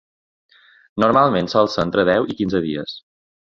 Normalment 1.03 1.51
sol 1.53 1.71
ser 1.75 1.85
entre 1.89 2.07
deu 2.11 2.29
i 2.35 2.39
quinze 2.41 2.65
dies. 2.67 2.99